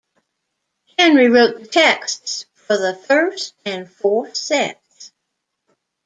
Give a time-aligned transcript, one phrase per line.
[0.97, 5.11] Henry wrote the texts for the first and fourth sets.